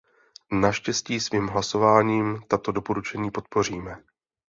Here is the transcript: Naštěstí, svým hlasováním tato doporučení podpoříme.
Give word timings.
Naštěstí, 0.51 1.19
svým 1.19 1.47
hlasováním 1.47 2.41
tato 2.47 2.71
doporučení 2.71 3.31
podpoříme. 3.31 3.97